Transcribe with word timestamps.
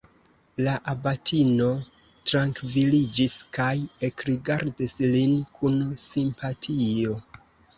La 0.67 0.71
abatino 0.93 1.67
trankviliĝis 2.31 3.35
kaj 3.59 3.69
ekrigardis 4.09 4.97
lin 5.15 5.37
kun 5.61 5.79
simpatio. 6.07 7.21